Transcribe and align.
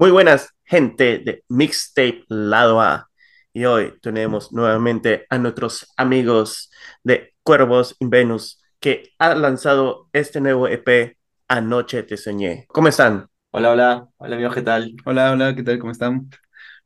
Muy 0.00 0.10
buenas, 0.12 0.54
gente 0.64 1.18
de 1.18 1.44
Mixtape 1.50 2.24
Lado 2.28 2.80
A. 2.80 3.10
Y 3.52 3.66
hoy 3.66 3.92
tenemos 4.00 4.50
nuevamente 4.50 5.26
a 5.28 5.36
nuestros 5.36 5.92
amigos 5.94 6.70
de 7.04 7.34
Cuervos 7.42 7.96
in 7.98 8.08
Venus 8.08 8.62
que 8.80 9.12
han 9.18 9.42
lanzado 9.42 10.08
este 10.14 10.40
nuevo 10.40 10.68
EP 10.68 11.18
Anoche 11.48 12.02
te 12.04 12.16
soñé. 12.16 12.64
¿Cómo 12.68 12.88
están? 12.88 13.26
Hola, 13.50 13.72
hola, 13.72 14.08
hola 14.16 14.36
amigo, 14.36 14.50
¿qué 14.52 14.62
tal? 14.62 14.96
Hola, 15.04 15.32
hola, 15.32 15.54
¿qué 15.54 15.62
tal? 15.62 15.78
¿Cómo 15.78 15.92
están? 15.92 16.30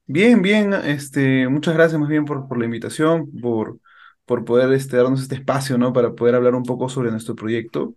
Bien, 0.06 0.42
bien, 0.42 0.74
este, 0.74 1.48
muchas 1.48 1.74
gracias 1.74 2.00
más 2.00 2.08
bien 2.08 2.24
por, 2.24 2.48
por 2.48 2.58
la 2.58 2.64
invitación, 2.64 3.30
por, 3.40 3.78
por 4.24 4.44
poder 4.44 4.72
este, 4.72 4.96
darnos 4.96 5.22
este 5.22 5.36
espacio, 5.36 5.78
¿no? 5.78 5.92
Para 5.92 6.14
poder 6.14 6.34
hablar 6.34 6.56
un 6.56 6.64
poco 6.64 6.88
sobre 6.88 7.12
nuestro 7.12 7.36
proyecto, 7.36 7.94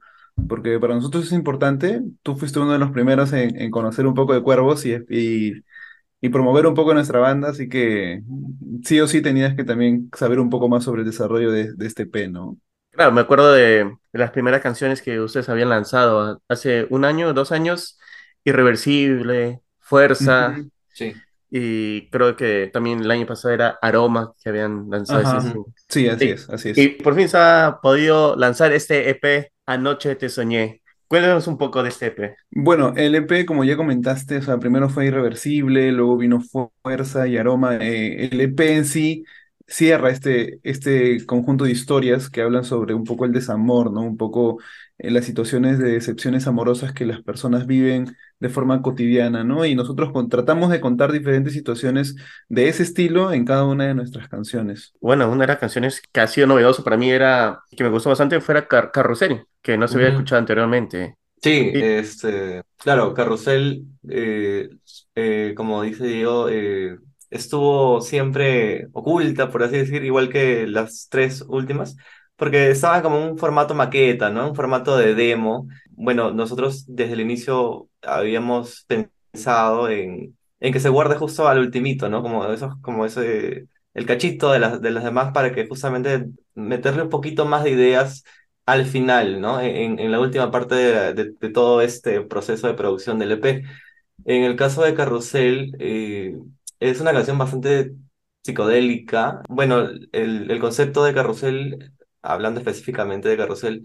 porque 0.48 0.80
para 0.80 0.96
nosotros 0.96 1.26
es 1.26 1.32
importante. 1.34 2.02
Tú 2.23 2.36
fuiste 2.38 2.59
uno 2.59 2.73
de 2.73 2.80
los 2.80 2.91
primeros 2.91 3.34
en, 3.34 3.59
en 3.59 3.72
conocer 3.72 4.08
un 4.08 4.14
poco 4.14 4.34
de 4.34 4.44
Cuervos 4.44 4.86
y, 4.86 4.94
y, 5.09 5.54
y 6.22 6.30
promover 6.30 6.68
un 6.68 6.76
poco 6.76 6.94
nuestra 6.94 7.20
banda, 7.20 7.50
así 7.50 7.70
que 7.70 8.23
sí 8.84 9.00
o 9.02 9.08
sí 9.08 9.22
tenías 9.22 9.55
que 9.55 9.64
también 9.66 10.09
saber 10.18 10.40
un 10.40 10.50
poco 10.50 10.70
más 10.70 10.84
sobre 10.86 11.02
el 11.04 11.08
desarrollo 11.09 11.52
de, 11.52 11.73
de 11.76 11.88
este 11.88 12.05
P, 12.08 12.28
¿no? 12.30 12.58
Claro, 12.92 13.12
me 13.12 13.22
acuerdo 13.22 13.52
de, 13.54 13.84
de 14.12 14.20
las 14.20 14.31
primeras 14.31 14.62
canciones 14.62 15.02
que 15.04 15.20
ustedes 15.20 15.50
habían 15.50 15.70
lanzado 15.70 16.42
hace 16.48 16.88
un 16.90 17.06
año, 17.06 17.34
dos 17.34 17.52
años, 17.52 18.00
Irreversible, 18.44 19.62
Fuerza. 19.80 20.64
Sí. 20.94 21.14
y 21.50 22.09
creo 22.09 22.36
que 22.38 22.70
también 22.73 23.02
el 23.02 23.12
año 23.12 23.26
pasado 23.28 23.54
era 23.54 23.80
Aroma 23.81 24.34
que 24.44 24.50
habían 24.50 24.89
lanzado 24.89 25.22
ese 25.23 25.38
sí, 25.89 26.08
así 26.08 26.30
Sí. 26.30 26.31
es, 26.31 26.50
así 26.50 26.70
Y 26.76 26.89
es. 26.89 26.89
por 26.89 27.16
fin 27.16 27.30
se 27.30 27.38
ha 27.38 27.80
podido 27.81 28.36
lanzar 28.36 28.73
este 28.73 29.09
EP 29.09 29.52
Anoche 29.68 30.16
te 30.16 30.30
soñé. 30.30 30.82
Cuéntanos 31.08 31.46
un 31.48 31.58
poco 31.60 31.84
de 31.84 31.90
este 31.90 32.08
EP. 32.08 32.36
Bueno, 32.50 32.94
el 32.96 33.14
EP, 33.16 33.46
como 33.46 33.64
ya 33.64 33.78
comentaste, 33.78 34.38
o 34.38 34.42
sea, 34.42 34.58
primero 34.58 34.90
fue 34.90 35.06
Irreversible, 35.08 35.92
luego 35.92 36.18
vino 36.18 36.42
Fuerza 36.42 37.28
y 37.28 37.38
Aroma. 37.38 37.76
eh, 37.78 38.26
el 38.32 38.42
EP 38.42 38.76
en 38.76 38.86
sí 38.86 39.23
cierra 39.68 40.10
este, 40.12 40.60
este 40.64 41.26
conjunto 41.26 41.66
de 41.66 41.72
historias 41.72 42.30
que 42.30 42.42
hablan 42.42 42.64
sobre 42.64 42.94
un 42.94 43.04
poco 43.04 43.26
el 43.26 43.34
desamor, 43.34 43.92
¿no? 43.92 44.02
Un 44.02 44.18
poco 44.18 44.60
eh, 44.98 45.12
las 45.12 45.26
situaciones 45.26 45.80
de 45.80 45.92
decepciones 45.92 46.48
amorosas 46.48 46.94
que 46.94 47.06
las 47.06 47.22
personas 47.22 47.68
viven 47.68 48.16
de 48.40 48.50
forma 48.50 48.82
cotidiana, 48.82 49.44
¿no? 49.44 49.66
Y 49.66 49.76
nosotros 49.76 50.12
con- 50.12 50.30
tratamos 50.30 50.70
de 50.72 50.82
contar 50.82 51.12
diferentes 51.12 51.54
situaciones 51.54 52.16
de 52.50 52.70
ese 52.70 52.84
estilo 52.84 53.32
en 53.34 53.45
cada 53.45 53.66
una 53.66 53.86
de 53.88 53.94
nuestras 53.95 54.30
canciones. 54.30 54.94
Bueno, 55.02 55.30
una 55.32 55.42
de 55.44 55.48
las 55.48 55.60
canciones 55.60 56.02
que 56.12 56.20
ha 56.22 56.28
sido 56.28 56.48
novedoso 56.48 56.84
para 56.84 56.98
mí 56.98 57.10
era, 57.12 57.62
que 57.76 57.84
me 57.84 57.90
gustó 57.90 58.10
bastante, 58.10 58.42
fuera 58.42 58.68
Car 58.68 58.92
Carrusel, 58.92 59.45
que 59.62 59.78
no 59.78 59.88
se 59.88 59.98
había 59.98 60.10
escuchado 60.10 60.40
anteriormente. 60.40 61.16
Sí, 61.42 61.72
Y 61.72 61.82
este, 61.82 62.64
claro, 62.78 63.14
Carrusel, 63.14 63.86
eh, 64.10 64.70
eh, 65.16 65.54
como 65.56 65.84
dice 65.84 66.06
Diego, 66.06 66.50
eh, 66.50 66.98
estuvo 67.30 68.02
siempre 68.02 68.88
oculta, 68.94 69.50
por 69.52 69.64
así 69.64 69.78
decir, 69.78 70.03
igual 70.03 70.30
que 70.30 70.67
las 70.67 71.08
tres 71.09 71.44
últimas, 71.47 71.95
porque 72.36 72.70
estaba 72.72 73.02
como 73.02 73.20
un 73.25 73.38
formato 73.38 73.73
maqueta, 73.73 74.30
¿no? 74.30 74.50
Un 74.50 74.56
formato 74.56 74.97
de 74.97 75.16
demo. 75.16 75.67
Bueno, 75.92 76.31
nosotros 76.31 76.86
desde 76.88 77.14
el 77.14 77.22
inicio 77.22 77.89
habíamos 78.02 78.86
pensado 79.33 79.89
en, 79.89 80.38
en 80.59 80.73
que 80.73 80.80
se 80.80 80.89
guarde 80.89 81.16
justo 81.16 81.48
al 81.48 81.59
ultimito, 81.59 82.09
¿no? 82.09 82.22
Como 82.22 82.45
esos, 82.52 82.75
como 82.81 83.05
ese, 83.05 83.67
el 83.94 84.05
cachito 84.05 84.52
de 84.52 84.59
las, 84.59 84.81
de 84.81 84.92
las 84.92 85.03
demás 85.03 85.31
para 85.33 85.52
que 85.53 85.67
justamente 85.67 86.28
meterle 86.55 87.03
un 87.03 87.09
poquito 87.09 87.45
más 87.45 87.64
de 87.64 87.72
ideas 87.72 88.23
al 88.66 88.86
final, 88.86 89.39
¿no? 89.42 89.61
En, 89.61 89.99
en 89.99 90.11
la 90.11 90.20
última 90.20 90.52
parte 90.52 90.76
de, 90.76 91.14
de- 91.14 91.49
todo 91.52 91.82
este 91.82 92.21
proceso 92.21 92.67
de 92.67 92.73
producción 92.73 93.17
del 93.20 93.32
EP. 93.33 93.64
En 94.26 94.44
el 94.44 94.55
caso 94.55 94.83
de 94.83 94.94
Carrusel, 94.94 95.73
eh, 95.80 96.36
es 96.80 97.02
una 97.02 97.14
canción 97.14 97.38
bastante 97.38 97.93
psicodélica. 98.43 99.42
Bueno, 99.49 99.80
el, 100.11 100.49
el 100.52 100.60
concepto 100.60 101.04
de 101.04 101.14
Carrusel, 101.14 101.93
hablando 102.21 102.60
específicamente 102.60 103.30
de 103.30 103.38
Carrusel, 103.38 103.83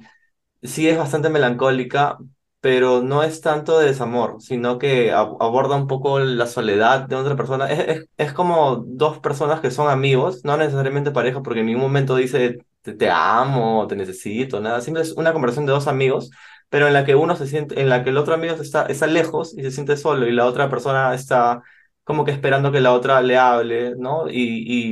sí 0.63 0.89
es 0.89 0.99
bastante 0.99 1.29
melancólica, 1.31 2.19
pero 2.61 3.03
no 3.03 3.23
es 3.25 3.41
tanto 3.41 3.79
de 3.79 3.87
desamor, 3.89 4.41
sino 4.41 4.79
que 4.79 5.13
ab- 5.13 5.37
aborda 5.41 5.77
un 5.77 5.87
poco 5.89 6.21
la 6.21 6.47
soledad 6.47 7.09
de 7.09 7.17
otra 7.17 7.37
persona. 7.37 7.71
Es, 7.71 7.81
es, 7.99 8.07
es 8.17 8.33
como 8.33 8.77
dos 8.87 9.19
personas 9.19 9.61
que 9.61 9.71
son 9.73 9.89
amigos, 9.91 10.45
no 10.45 10.57
necesariamente 10.57 11.11
pareja, 11.11 11.43
porque 11.43 11.61
en 11.61 11.67
ningún 11.67 11.83
momento 11.83 12.17
dice 12.17 12.59
te, 12.83 12.93
te 12.95 13.11
amo, 13.11 13.87
te 13.89 13.97
necesito, 13.97 14.61
nada. 14.61 14.81
Siempre 14.81 15.03
es 15.03 15.13
una 15.13 15.33
conversación 15.33 15.67
de 15.67 15.73
dos 15.73 15.89
amigos, 15.89 16.31
pero 16.69 16.87
en 16.87 16.93
la 16.95 17.05
que 17.05 17.15
uno 17.15 17.37
se 17.37 17.47
siente, 17.47 17.81
en 17.81 17.89
la 17.89 18.05
que 18.05 18.11
el 18.11 18.17
otro 18.19 18.35
amigo 18.35 18.55
está, 18.55 18.87
está 18.87 19.07
lejos 19.07 19.55
y 19.57 19.63
se 19.63 19.71
siente 19.73 19.97
solo, 19.97 20.27
y 20.29 20.33
la 20.33 20.47
otra 20.47 20.69
persona 20.71 21.15
está 21.15 21.63
como 22.05 22.25
que 22.25 22.31
esperando 22.33 22.73
que 22.73 22.81
la 22.81 22.93
otra 22.93 23.23
le 23.23 23.37
hable, 23.37 23.95
¿no? 23.97 24.29
Y, 24.29 24.35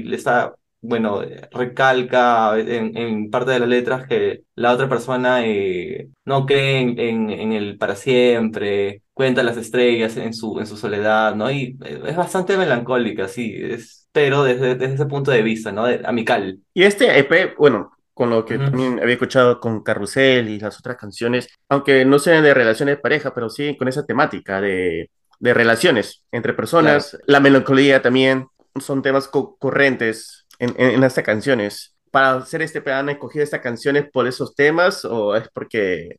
y 0.00 0.02
le 0.04 0.16
está 0.16 0.54
bueno, 0.82 1.20
recalca 1.50 2.58
en, 2.58 2.96
en 2.96 3.30
parte 3.30 3.50
de 3.52 3.60
las 3.60 3.68
letras 3.68 4.06
que 4.06 4.44
la 4.54 4.72
otra 4.72 4.88
persona 4.88 5.44
eh, 5.46 6.08
no 6.24 6.46
cree 6.46 6.80
en, 6.80 6.98
en, 6.98 7.30
en 7.30 7.52
el 7.52 7.76
para 7.78 7.94
siempre, 7.96 9.02
cuenta 9.12 9.42
las 9.42 9.56
estrellas 9.58 10.16
en 10.16 10.32
su, 10.32 10.58
en 10.58 10.66
su 10.66 10.76
soledad, 10.78 11.34
¿no? 11.34 11.50
Y 11.50 11.76
eh, 11.84 12.00
es 12.06 12.16
bastante 12.16 12.56
melancólica, 12.56 13.28
sí, 13.28 13.54
es, 13.56 14.08
pero 14.12 14.42
desde, 14.44 14.74
desde 14.74 14.94
ese 14.94 15.06
punto 15.06 15.30
de 15.30 15.42
vista, 15.42 15.70
¿no? 15.72 15.84
De- 15.86 16.00
amical. 16.04 16.60
Y 16.74 16.84
este 16.84 17.18
EP, 17.18 17.54
bueno, 17.58 17.92
con 18.14 18.30
lo 18.30 18.44
que 18.44 18.58
Ujú. 18.58 18.64
también 18.70 19.00
había 19.00 19.14
escuchado 19.14 19.60
con 19.60 19.82
Carrusel 19.82 20.48
y 20.48 20.60
las 20.60 20.78
otras 20.78 20.96
canciones, 20.96 21.48
aunque 21.68 22.04
no 22.04 22.18
sean 22.18 22.44
de 22.44 22.54
relaciones 22.54 22.96
de 22.96 23.00
pareja, 23.02 23.34
pero 23.34 23.50
sí 23.50 23.76
con 23.76 23.88
esa 23.88 24.06
temática 24.06 24.60
de, 24.60 25.10
de 25.40 25.54
relaciones 25.54 26.24
entre 26.32 26.54
Claro. 26.78 27.04
personas, 27.04 27.18
la 27.26 27.40
melancolía 27.40 28.02
también, 28.02 28.46
son 28.80 29.02
temas 29.02 29.28
co- 29.28 29.56
corrientes 29.58 30.46
en, 30.60 30.70
en, 30.78 30.92
en 30.92 31.04
estas 31.04 31.24
canciones. 31.24 31.96
Para 32.12 32.36
hacer 32.36 32.62
este 32.62 32.78
EP, 32.78 32.92
¿han 32.92 33.08
escogido 33.08 33.44
estas 33.44 33.60
canciones 33.60 34.06
por 34.12 34.26
esos 34.28 34.54
temas 34.54 35.04
o 35.04 35.36
es 35.36 35.48
porque 35.54 36.18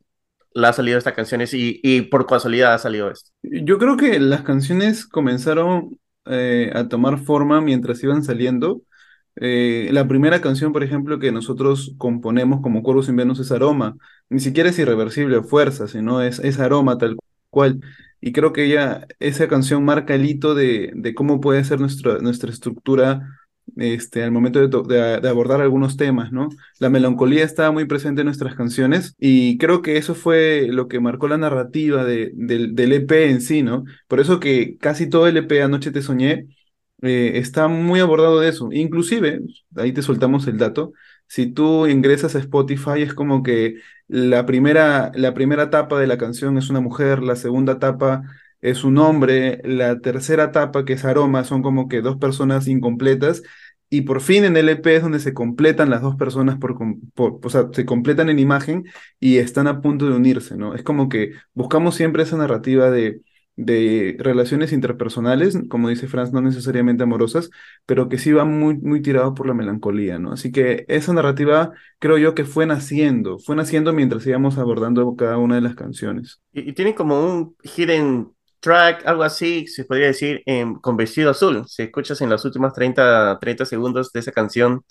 la 0.54 0.70
ha 0.70 0.72
salido 0.74 0.98
estas 0.98 1.14
canciones 1.14 1.54
y, 1.54 1.80
y 1.82 2.02
por 2.02 2.26
casualidad 2.26 2.74
ha 2.74 2.78
salido 2.78 3.10
esto? 3.10 3.30
Yo 3.42 3.78
creo 3.78 3.96
que 3.96 4.20
las 4.20 4.42
canciones 4.42 5.06
comenzaron 5.06 5.98
eh, 6.26 6.70
a 6.74 6.88
tomar 6.88 7.18
forma 7.18 7.60
mientras 7.60 8.02
iban 8.04 8.22
saliendo. 8.22 8.82
Eh, 9.36 9.88
la 9.92 10.06
primera 10.06 10.40
canción, 10.40 10.72
por 10.72 10.84
ejemplo, 10.84 11.18
que 11.18 11.32
nosotros 11.32 11.94
componemos 11.98 12.60
como 12.62 12.82
Cuervos 12.82 13.06
sin 13.06 13.16
Venus 13.16 13.40
es 13.40 13.50
Aroma. 13.52 13.96
Ni 14.28 14.40
siquiera 14.40 14.70
es 14.70 14.78
irreversible 14.78 15.38
o 15.38 15.44
fuerza, 15.44 15.88
sino 15.88 16.22
es, 16.22 16.38
es 16.40 16.60
aroma 16.60 16.98
tal 16.98 17.16
cual. 17.50 17.80
Y 18.22 18.32
creo 18.32 18.52
que 18.54 18.64
ella, 18.66 19.06
esa 19.20 19.48
canción 19.48 19.84
marca 19.84 20.14
el 20.14 20.24
hito 20.26 20.54
de, 20.54 20.92
de 20.94 21.14
cómo 21.14 21.40
puede 21.40 21.64
ser 21.64 21.80
nuestra, 21.80 22.20
nuestra 22.20 22.50
estructura 22.52 23.28
este, 23.76 24.22
al 24.22 24.32
momento 24.32 24.66
de, 24.68 25.20
de- 25.20 25.28
abordar 25.28 25.60
algunos 25.60 25.96
temas, 25.96 26.32
¿no? 26.32 26.48
La 26.78 26.90
melancolía 26.90 27.44
estaba 27.44 27.72
muy 27.72 27.84
presente 27.86 28.20
en 28.22 28.26
nuestras 28.26 28.54
canciones 28.54 29.14
y 29.18 29.58
creo 29.58 29.82
que 29.82 29.96
eso 29.96 30.14
fue 30.14 30.68
lo 30.70 30.88
que 30.88 31.00
marcó 31.00 31.28
la 31.28 31.38
narrativa 31.38 32.04
de- 32.04 32.30
del, 32.34 32.92
EP 32.92 33.30
en 33.30 33.40
sí, 33.40 33.62
¿no? 33.62 33.84
Por 34.08 34.20
eso 34.20 34.40
que 34.40 34.76
casi 34.78 35.08
todo 35.08 35.26
el 35.26 35.36
EP 35.38 35.62
Anoche 35.62 35.90
te 35.92 36.02
soñé 36.02 36.46
eh, 37.02 37.32
está 37.36 37.68
muy 37.68 38.00
abordado 38.00 38.40
de 38.40 38.48
eso. 38.48 38.68
Inclusive, 38.72 39.40
ahí 39.76 39.92
te 39.92 40.02
soltamos 40.02 40.46
el 40.46 40.58
dato, 40.58 40.92
si 41.26 41.46
tú 41.52 41.86
ingresas 41.86 42.34
a 42.36 42.38
Spotify 42.40 43.02
es 43.02 43.14
como 43.14 43.42
que 43.42 43.76
la 44.12 44.44
primera, 44.44 45.10
la 45.14 45.32
primera 45.32 45.64
etapa 45.64 45.98
de 45.98 46.06
la 46.06 46.18
canción 46.18 46.58
es 46.58 46.68
una 46.68 46.80
mujer, 46.80 47.22
la 47.22 47.34
segunda 47.34 47.72
etapa 47.74 48.22
es 48.60 48.84
un 48.84 48.98
hombre, 48.98 49.62
la 49.64 50.00
tercera 50.00 50.44
etapa 50.44 50.84
que 50.84 50.92
es 50.94 51.04
aroma 51.06 51.44
son 51.44 51.62
como 51.62 51.88
que 51.88 52.02
dos 52.02 52.18
personas 52.18 52.68
incompletas 52.68 53.42
y 53.88 54.02
por 54.02 54.20
fin 54.20 54.44
en 54.44 54.58
el 54.58 54.68
EP 54.68 54.96
es 54.96 55.02
donde 55.02 55.18
se 55.18 55.32
completan 55.32 55.88
las 55.88 56.02
dos 56.02 56.16
personas 56.16 56.58
por, 56.58 56.76
o 57.16 57.48
sea, 57.48 57.68
se 57.72 57.86
completan 57.86 58.28
en 58.28 58.38
imagen 58.38 58.84
y 59.18 59.38
están 59.38 59.66
a 59.66 59.80
punto 59.80 60.06
de 60.06 60.14
unirse, 60.14 60.56
¿no? 60.56 60.74
Es 60.74 60.82
como 60.82 61.08
que 61.08 61.32
buscamos 61.54 61.94
siempre 61.94 62.22
esa 62.24 62.36
narrativa 62.36 62.90
de 62.90 63.22
de 63.56 64.16
relaciones 64.18 64.72
interpersonales, 64.72 65.58
como 65.68 65.88
dice 65.88 66.08
Franz, 66.08 66.32
no 66.32 66.40
necesariamente 66.40 67.02
amorosas, 67.02 67.50
pero 67.86 68.08
que 68.08 68.18
sí 68.18 68.32
va 68.32 68.44
muy, 68.44 68.76
muy 68.78 69.02
tirado 69.02 69.34
por 69.34 69.46
la 69.46 69.54
melancolía, 69.54 70.18
¿no? 70.18 70.32
Así 70.32 70.52
que 70.52 70.84
esa 70.88 71.12
narrativa 71.12 71.72
creo 71.98 72.18
yo 72.18 72.34
que 72.34 72.44
fue 72.44 72.66
naciendo, 72.66 73.38
fue 73.38 73.56
naciendo 73.56 73.92
mientras 73.92 74.26
íbamos 74.26 74.58
abordando 74.58 75.14
cada 75.16 75.38
una 75.38 75.56
de 75.56 75.60
las 75.62 75.74
canciones. 75.74 76.40
Y, 76.52 76.70
y 76.70 76.72
tiene 76.74 76.94
como 76.94 77.20
un 77.24 77.56
hidden 77.62 78.32
track, 78.60 79.06
algo 79.06 79.22
así, 79.24 79.66
se 79.66 79.84
podría 79.84 80.06
decir, 80.08 80.42
en, 80.46 80.76
con 80.76 80.96
vestido 80.96 81.30
azul. 81.30 81.64
Si 81.68 81.82
escuchas 81.82 82.20
en 82.20 82.30
los 82.30 82.44
últimos 82.44 82.72
30, 82.72 83.38
30 83.40 83.64
segundos 83.66 84.12
de 84.12 84.20
esa 84.20 84.32
canción, 84.32 84.84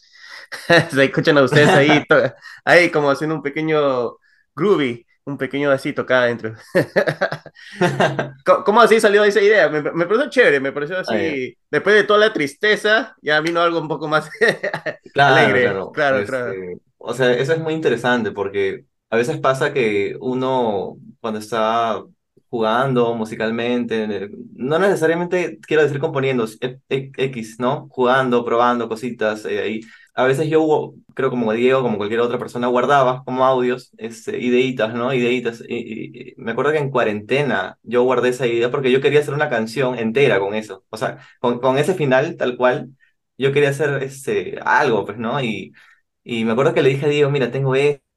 se 0.91 1.03
escuchan 1.05 1.37
a 1.37 1.43
ustedes 1.43 1.69
ahí, 1.69 2.03
ahí 2.65 2.91
como 2.91 3.09
haciendo 3.11 3.35
un 3.35 3.41
pequeño 3.43 4.17
groovy, 4.55 5.05
un 5.25 5.38
pequeño 5.38 5.71
así 5.71 5.94
tocada 5.94 6.25
dentro. 6.27 6.56
¿Cómo, 8.45 8.63
cómo 8.63 8.81
así 8.81 9.00
salió 9.00 9.23
esa 9.23 9.41
idea? 9.41 9.69
Me, 9.69 9.81
me 9.81 10.06
pareció 10.06 10.29
chévere, 10.29 10.59
me 10.59 10.71
pareció 10.71 10.97
Ah, 11.06 11.21
así, 11.21 11.56
después 11.69 11.95
de 11.95 12.03
toda 12.03 12.19
la 12.19 12.33
tristeza, 12.33 13.15
ya 13.21 13.39
vino 13.41 13.62
algo 13.62 13.79
un 13.79 13.88
poco 13.88 14.07
más 14.07 14.29
Claro, 15.13 15.35
alegre. 15.38 15.62
claro. 15.62 15.91
Claro, 15.91 16.25
claro. 16.25 16.56
Este, 16.56 16.77
o 16.97 17.13
sea, 17.13 17.33
eso 17.33 17.53
es 17.53 17.59
muy 17.59 17.73
interesante 17.73 18.31
porque 18.31 18.85
a 19.09 19.18
veces 19.18 19.39
pasa 19.39 19.73
que 19.73 20.15
uno 20.21 20.97
cuando 21.19 21.39
está 21.39 22.03
jugando 22.50 23.13
musicalmente, 23.15 24.29
no 24.53 24.77
necesariamente 24.79 25.59
quiero 25.62 25.83
decir 25.83 26.00
componiendo, 26.00 26.45
X, 26.89 27.56
¿no? 27.59 27.88
Jugando, 27.89 28.44
probando 28.45 28.89
cositas 28.89 29.45
eh, 29.45 29.59
ahí. 29.62 29.81
A 30.13 30.25
veces 30.25 30.49
yo, 30.49 30.93
creo 31.13 31.29
como 31.29 31.53
Diego, 31.53 31.81
como 31.81 31.97
cualquier 31.97 32.19
otra 32.19 32.37
persona, 32.37 32.67
guardaba 32.67 33.23
como 33.23 33.45
audios, 33.45 33.91
este, 33.97 34.39
ideitas, 34.39 34.93
¿no? 34.93 35.13
Ideitas. 35.13 35.63
Y, 35.67 36.33
me 36.37 36.51
acuerdo 36.51 36.71
que 36.71 36.79
en 36.79 36.91
cuarentena 36.91 37.77
yo 37.83 38.03
guardé 38.03 38.29
esa 38.29 38.47
idea 38.47 38.71
porque 38.71 38.91
yo 38.91 39.01
quería 39.01 39.21
hacer 39.21 39.33
una 39.33 39.49
canción 39.49 39.97
entera 39.97 40.39
con 40.39 40.53
eso. 40.55 40.83
O 40.89 40.97
sea, 40.97 41.19
con, 41.39 41.59
con 41.59 41.77
ese 41.77 41.93
final 41.93 42.35
tal 42.37 42.57
cual, 42.57 42.89
yo 43.37 43.51
quería 43.51 43.69
hacer 43.69 44.03
este, 44.03 44.59
algo, 44.63 45.05
pues, 45.05 45.17
¿no? 45.17 45.41
Y, 45.41 45.73
y 46.23 46.45
me 46.45 46.51
acuerdo 46.53 46.73
que 46.73 46.81
le 46.83 46.89
dije 46.89 47.05
a 47.05 47.09
Diego, 47.09 47.31
mira, 47.31 47.51
tengo 47.51 47.73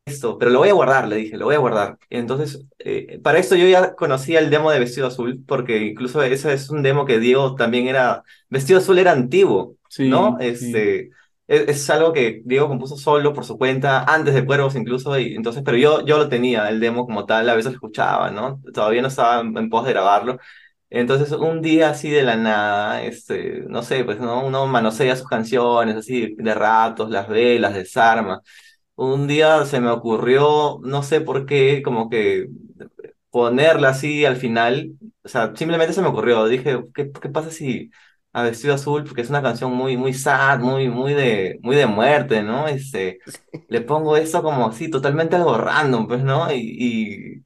esto, 0.06 0.38
pero 0.38 0.50
lo 0.50 0.58
voy 0.58 0.69
a 0.69 0.75
guardar, 0.75 1.08
le 1.08 1.17
dije, 1.17 1.37
lo 1.38 1.47
voy 1.47 1.55
a 1.55 1.58
guardar. 1.58 1.99
entonces, 2.11 2.67
eh, 2.79 3.19
para 3.23 3.38
esto 3.38 3.56
yo 3.56 3.67
ya 3.67 3.94
conocía 3.94 4.38
el 4.40 4.50
demo 4.50 4.70
de 4.70 4.79
Vestido 4.79 5.06
Azul, 5.06 5.43
porque 5.47 5.79
incluso 5.87 6.23
ese 6.23 6.52
es 6.52 6.69
un 6.70 6.82
demo 6.82 7.06
que 7.06 7.19
Diego 7.19 7.55
también 7.55 7.88
era, 7.88 8.23
Vestido 8.50 8.81
Azul 8.81 8.99
era 8.99 9.12
antiguo, 9.12 9.76
¿no? 9.99 10.37
Este, 10.40 11.11
es, 11.46 11.69
es, 11.69 11.91
algo 11.91 12.12
que 12.12 12.43
Diego 12.44 12.69
compuso 12.69 12.96
solo 12.96 13.32
por 13.35 13.44
su 13.44 13.58
cuenta, 13.58 14.05
antes 14.05 14.35
de 14.35 14.46
Cuervos 14.46 14.76
incluso, 14.76 15.19
y 15.19 15.35
entonces, 15.35 15.62
pero 15.64 15.76
yo, 15.76 16.05
yo 16.05 16.19
lo 16.19 16.29
tenía, 16.29 16.69
el 16.69 16.81
demo 16.81 17.06
como 17.06 17.26
tal, 17.26 17.49
a 17.49 17.55
veces 17.55 17.73
lo 17.73 17.76
escuchaba, 17.76 18.31
¿no? 18.31 18.61
Todavía 18.73 19.02
no 19.02 19.08
estaba 19.08 19.41
en 19.41 19.69
pos 19.70 19.85
de 19.87 19.93
grabarlo. 19.93 20.38
Entonces, 20.91 21.32
un 21.32 21.61
día 21.61 21.91
así 21.91 22.08
de 22.11 22.23
la 22.23 22.37
nada, 22.37 23.02
este, 23.02 23.64
no 23.69 23.82
sé, 23.82 24.05
pues 24.05 24.20
¿no? 24.20 24.46
uno 24.46 24.67
manosea 24.67 25.17
sus 25.17 25.26
canciones, 25.26 25.96
así 25.96 26.35
de 26.38 26.55
ratos, 26.55 27.11
las 27.11 27.29
velas, 27.29 27.75
desarma. 27.75 28.40
Un 28.97 29.26
día 29.26 29.64
se 29.67 29.81
me 29.81 29.90
ocurrió, 29.90 30.79
no 30.85 31.02
sé 31.02 31.20
por 31.20 31.47
qué, 31.47 31.82
como 31.82 32.08
que 32.11 32.49
ponerla 33.31 33.90
así 33.90 34.25
al 34.25 34.37
final, 34.37 34.93
o 35.25 35.29
sea, 35.29 35.52
simplemente 35.56 35.93
se 35.94 36.02
me 36.02 36.08
ocurrió. 36.08 36.47
Dije, 36.47 36.85
¿qué, 36.94 37.11
qué 37.11 37.29
pasa 37.29 37.50
si 37.50 37.90
a 38.35 38.43
Vestido 38.45 38.75
Azul, 38.75 39.05
porque 39.05 39.23
es 39.23 39.31
una 39.31 39.43
canción 39.43 39.73
muy, 39.73 39.97
muy 39.97 40.13
sad, 40.15 40.61
muy, 40.61 40.89
muy 40.91 41.15
de, 41.15 41.59
muy 41.63 41.77
de 41.77 41.87
muerte, 41.87 42.43
¿no? 42.43 42.69
Este, 42.69 43.21
le 43.69 43.81
pongo 43.83 44.17
eso 44.19 44.43
como 44.43 44.67
así, 44.69 44.91
totalmente 44.91 45.37
algo 45.37 45.57
random, 45.59 46.09
pues, 46.09 46.23
¿no? 46.25 46.53
y 46.53 47.43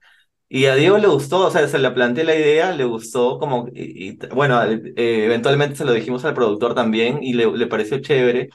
y 0.50 0.66
a 0.66 0.74
Diego 0.76 0.98
le 0.98 1.08
gustó, 1.08 1.46
o 1.46 1.50
sea, 1.50 1.68
se 1.68 1.78
le 1.78 1.90
planteé 1.90 2.24
la 2.24 2.34
idea, 2.34 2.72
le 2.72 2.84
gustó, 2.84 3.38
como, 3.38 3.68
y, 3.74 4.16
bueno, 4.34 4.62
eh, 4.64 5.24
eventualmente 5.26 5.76
se 5.76 5.84
lo 5.84 5.92
dijimos 5.92 6.24
al 6.24 6.34
productor 6.34 6.74
también 6.74 7.22
y 7.22 7.34
le, 7.34 7.46
le 7.52 7.66
pareció 7.66 8.00
chévere, 8.00 8.48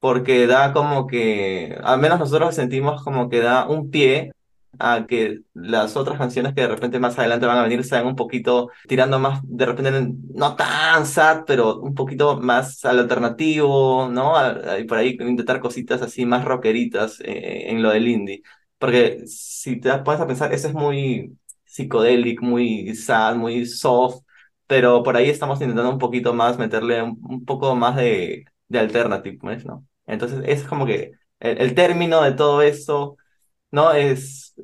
porque 0.00 0.46
da 0.46 0.72
como 0.72 1.06
que, 1.06 1.78
al 1.84 2.00
menos 2.00 2.18
nosotros 2.20 2.54
sentimos 2.54 3.02
como 3.04 3.28
que 3.30 3.40
da 3.40 3.68
un 3.68 3.90
pie 3.90 4.32
a 4.78 5.06
que 5.06 5.40
las 5.54 5.96
otras 5.96 6.18
canciones 6.18 6.54
que 6.54 6.62
de 6.62 6.68
repente 6.68 6.98
más 6.98 7.18
adelante 7.18 7.46
van 7.46 7.58
a 7.58 7.62
venir 7.62 7.84
sean 7.84 8.06
un 8.06 8.16
poquito 8.16 8.70
tirando 8.88 9.18
más, 9.18 9.40
de 9.44 9.66
repente 9.66 10.14
no 10.34 10.56
tan 10.56 11.06
sad, 11.06 11.44
pero 11.46 11.80
un 11.80 11.94
poquito 11.94 12.40
más 12.40 12.84
al 12.84 13.00
alternativo, 13.00 14.08
¿no? 14.10 14.34
Y 14.78 14.84
por 14.84 14.98
ahí 14.98 15.16
intentar 15.20 15.60
cositas 15.60 16.02
así 16.02 16.24
más 16.26 16.44
rockeritas 16.44 17.20
eh, 17.20 17.70
en 17.70 17.82
lo 17.82 17.90
del 17.90 18.08
indie. 18.08 18.42
Porque 18.78 19.26
si 19.26 19.80
te 19.80 19.92
pones 19.98 20.20
a 20.20 20.26
pensar, 20.26 20.52
ese 20.52 20.68
es 20.68 20.74
muy 20.74 21.36
psicodélico, 21.64 22.44
muy 22.44 22.94
sad, 22.96 23.36
muy 23.36 23.66
soft, 23.66 24.22
pero 24.66 25.02
por 25.02 25.16
ahí 25.16 25.28
estamos 25.30 25.60
intentando 25.60 25.90
un 25.90 25.98
poquito 25.98 26.32
más 26.34 26.58
meterle 26.58 27.02
un, 27.02 27.44
poco 27.44 27.74
más 27.76 27.96
de, 27.96 28.44
de 28.68 28.78
alternative, 28.78 29.38
¿no? 29.64 29.86
Entonces 30.06 30.42
es 30.46 30.64
como 30.64 30.86
que 30.86 31.12
el, 31.40 31.74
término 31.74 32.22
de 32.22 32.32
todo 32.32 32.62
esto, 32.62 33.16
¿no? 33.70 33.92
Es, 33.92 34.54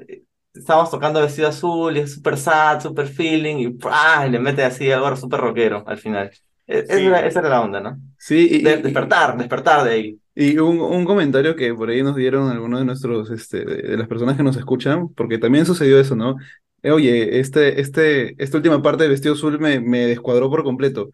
estamos 0.55 0.91
tocando 0.91 1.20
vestido 1.20 1.49
azul 1.49 1.97
y 1.97 2.00
es 2.00 2.14
súper 2.14 2.37
sad, 2.37 2.81
súper 2.81 3.06
feeling 3.06 3.56
y, 3.56 3.79
¡ah! 3.85 4.26
le 4.31 4.38
mete 4.38 4.64
así 4.64 4.91
algo 4.91 5.14
súper 5.17 5.41
rockero 5.41 5.85
al 5.87 5.99
final. 5.99 6.31
E, 6.67 6.85
esa 6.88 7.41
era 7.41 7.49
la 7.49 7.61
onda, 7.61 7.81
¿no? 7.81 7.99
Sí, 8.19 8.49
y, 8.50 8.62
despertar, 8.62 9.37
despertar 9.37 9.85
de 9.85 9.91
ahí. 9.91 10.19
Y 10.35 10.58
un, 10.58 10.81
un, 10.81 11.05
comentario 11.05 11.55
que 11.55 11.73
por 11.73 11.88
ahí 11.88 12.03
nos 12.03 12.17
dieron 12.17 12.50
algunos 12.50 12.81
de 12.81 12.87
nuestros, 12.87 13.31
este, 13.31 13.64
de, 13.64 13.97
las 13.97 14.08
personas 14.08 14.37
que 14.37 14.43
nos 14.43 14.56
escuchan, 14.56 15.08
porque 15.14 15.38
también 15.38 15.64
sucedió 15.64 15.99
eso, 15.99 16.17
¿no? 16.17 16.37
Eh, 16.82 16.91
oye, 16.91 17.41
este, 17.41 17.81
este, 17.81 18.43
esta 18.43 18.56
última 18.58 18.82
parte 18.82 19.05
de 19.05 19.11
Vestido 19.11 19.35
Azul 19.35 19.58
me, 19.58 19.81
me 19.81 20.06
descuadró 20.06 20.50
por 20.50 20.64
completo. 20.64 21.11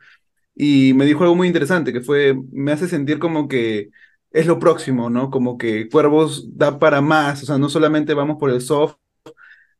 Y 0.54 0.92
me 0.94 1.04
dijo 1.06 1.22
algo 1.22 1.34
muy 1.34 1.46
interesante, 1.46 1.92
que 1.92 2.00
fue, 2.00 2.34
me 2.50 2.72
hace 2.72 2.88
sentir 2.88 3.18
como 3.18 3.46
que 3.48 3.90
es 4.32 4.46
lo 4.46 4.58
próximo, 4.58 5.10
¿no? 5.10 5.30
Como 5.30 5.58
que 5.58 5.88
Cuervos 5.88 6.56
da 6.56 6.78
para 6.78 7.00
más, 7.00 7.42
o 7.42 7.46
sea, 7.46 7.58
no 7.58 7.68
solamente 7.68 8.14
vamos 8.14 8.38
por 8.38 8.50
el 8.50 8.60
soft, 8.60 8.96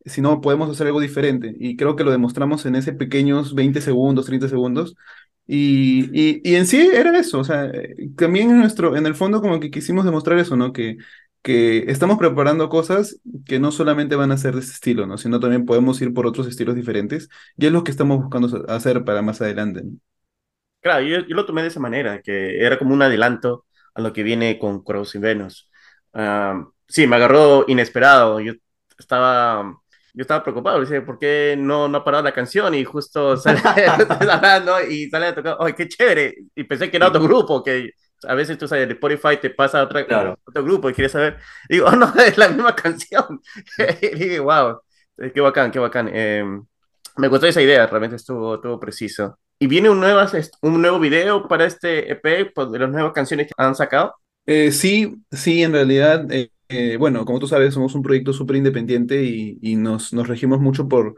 sino 0.04 0.40
podemos 0.40 0.70
hacer 0.70 0.86
algo 0.86 1.00
diferente. 1.00 1.54
Y 1.58 1.76
creo 1.76 1.96
que 1.96 2.04
lo 2.04 2.10
demostramos 2.10 2.66
en 2.66 2.74
ese 2.76 2.92
pequeños 2.92 3.54
20 3.54 3.80
segundos, 3.80 4.26
30 4.26 4.48
segundos, 4.48 4.96
y, 5.46 6.08
y, 6.48 6.54
en 6.54 6.66
sí 6.66 6.78
era 6.94 7.18
eso, 7.18 7.40
o 7.40 7.44
sea, 7.44 7.70
también 8.16 8.50
en 8.50 8.60
nuestro, 8.60 8.96
en 8.96 9.06
el 9.06 9.14
fondo 9.14 9.40
como 9.40 9.58
que 9.60 9.70
quisimos 9.70 10.04
demostrar 10.04 10.38
eso, 10.38 10.56
¿no? 10.56 10.72
Que, 10.72 10.98
que 11.42 11.90
estamos 11.90 12.18
preparando 12.18 12.68
cosas 12.68 13.20
que 13.44 13.58
no 13.58 13.72
solamente 13.72 14.14
van 14.14 14.30
a 14.30 14.36
ser 14.36 14.54
de 14.54 14.60
ese 14.60 14.72
estilo, 14.72 15.06
¿no? 15.06 15.18
Sino 15.18 15.40
también 15.40 15.66
podemos 15.66 16.00
ir 16.00 16.14
por 16.14 16.26
otros 16.26 16.46
estilos 16.46 16.76
diferentes, 16.76 17.28
y 17.56 17.66
es 17.66 17.72
lo 17.72 17.82
que 17.84 17.90
estamos 17.90 18.18
buscando 18.18 18.64
hacer 18.68 19.04
para 19.04 19.22
más 19.22 19.40
adelante. 19.42 19.82
Claro, 20.80 21.04
yo, 21.04 21.26
yo, 21.26 21.36
lo 21.36 21.46
tomé 21.46 21.62
de 21.62 21.68
esa 21.68 21.80
manera, 21.80 22.22
que 22.22 22.64
era 22.64 22.78
como 22.78 22.94
un 22.94 23.02
adelanto 23.02 23.66
a 23.94 24.00
lo 24.00 24.12
que 24.12 24.22
viene 24.22 24.58
con 24.58 24.82
Cross 24.82 25.16
y 25.16 25.18
Venus. 25.18 25.70
sí, 26.88 27.06
me 27.06 27.16
agarró 27.16 27.64
inesperado, 27.68 28.40
yo 28.40 28.54
estaba 28.98 29.82
yo 30.14 30.22
estaba 30.22 30.42
preocupado, 30.42 30.80
decía, 30.80 31.04
¿por 31.04 31.18
qué 31.18 31.56
no, 31.58 31.88
no 31.88 31.98
ha 31.98 32.04
parado 32.04 32.22
la 32.22 32.32
canción? 32.32 32.74
Y 32.74 32.84
justo 32.84 33.36
sale 33.38 33.60
hablando 34.30 34.80
y 34.82 35.08
sale 35.08 35.26
a 35.26 35.34
tocar, 35.34 35.56
¡ay, 35.60 35.72
qué 35.72 35.88
chévere! 35.88 36.34
Y 36.54 36.64
pensé 36.64 36.90
que 36.90 36.98
era 36.98 37.08
otro 37.08 37.22
grupo, 37.22 37.62
que 37.62 37.92
a 38.24 38.34
veces 38.34 38.58
tú 38.58 38.68
sabes, 38.68 38.86
de 38.86 38.94
Spotify 38.94 39.38
te 39.40 39.50
pasa 39.50 39.82
otra, 39.82 40.06
claro. 40.06 40.38
otro 40.44 40.62
grupo 40.62 40.90
y 40.90 40.94
quieres 40.94 41.12
saber. 41.12 41.38
Y 41.68 41.74
digo, 41.74 41.86
oh, 41.88 41.96
no, 41.96 42.12
es 42.14 42.36
la 42.36 42.48
misma 42.48 42.74
canción. 42.74 43.40
y 44.00 44.08
dije, 44.08 44.40
wow, 44.40 44.80
qué 45.34 45.40
bacán, 45.40 45.70
qué 45.70 45.78
bacán. 45.78 46.10
Eh, 46.12 46.44
me 47.16 47.28
gustó 47.28 47.46
esa 47.46 47.62
idea, 47.62 47.86
realmente 47.86 48.16
estuvo, 48.16 48.60
todo 48.60 48.78
preciso. 48.78 49.38
¿Y 49.62 49.68
viene 49.68 49.88
un 49.88 50.00
nuevo, 50.00 50.20
un 50.62 50.82
nuevo 50.82 50.98
video 50.98 51.46
para 51.46 51.66
este 51.66 52.10
EP 52.10 52.50
pues, 52.52 52.72
de 52.72 52.80
las 52.80 52.90
nuevas 52.90 53.12
canciones 53.12 53.46
que 53.46 53.52
han 53.56 53.76
sacado? 53.76 54.16
Eh, 54.44 54.72
sí, 54.72 55.22
sí, 55.30 55.62
en 55.62 55.70
realidad. 55.70 56.28
Eh, 56.32 56.50
eh, 56.68 56.96
bueno, 56.96 57.24
como 57.24 57.38
tú 57.38 57.46
sabes, 57.46 57.72
somos 57.72 57.94
un 57.94 58.02
proyecto 58.02 58.32
súper 58.32 58.56
independiente 58.56 59.22
y, 59.22 59.76
nos, 59.76 60.12
nos, 60.12 60.26
regimos 60.26 60.58
mucho 60.58 60.88
por, 60.88 61.14